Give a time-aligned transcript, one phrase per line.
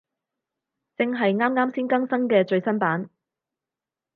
[0.97, 3.07] 正係啱啱先更新嘅最新版